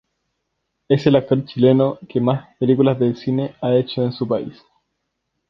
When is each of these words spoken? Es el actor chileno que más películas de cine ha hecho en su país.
Es 0.89 1.05
el 1.05 1.15
actor 1.15 1.45
chileno 1.45 1.99
que 2.09 2.19
más 2.19 2.57
películas 2.57 2.97
de 2.97 3.13
cine 3.15 3.53
ha 3.61 3.75
hecho 3.75 4.01
en 4.01 4.11
su 4.11 4.27
país. 4.27 4.59